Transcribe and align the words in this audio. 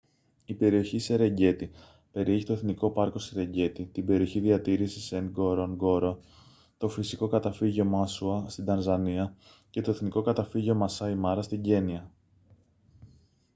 η 0.45 0.53
περιοχή 0.53 0.99
σερενγκέτι 0.99 1.71
περιέχει 2.11 2.45
το 2.45 2.53
εθνικό 2.53 2.91
πάρκο 2.91 3.19
σερενγκέτι 3.19 3.85
την 3.93 4.05
περιοχή 4.05 4.39
διατήρησης 4.39 5.11
νγκορονγκόρο 5.21 6.19
το 6.77 6.89
φυσικό 6.89 7.27
καταφύγιο 7.27 7.85
μάσουα 7.85 8.45
στην 8.49 8.65
τανζανία 8.65 9.35
και 9.69 9.81
το 9.81 9.91
εθνικό 9.91 10.21
καταφύγιο 10.21 10.75
μασάι 10.75 11.15
μάρα 11.15 11.41
στην 11.41 11.61
κένυα 11.61 12.11